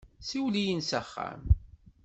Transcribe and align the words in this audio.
Siwel-iyi-n 0.27 0.81
s 0.89 0.91
axxam. 0.99 1.41